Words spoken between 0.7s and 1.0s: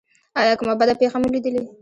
بده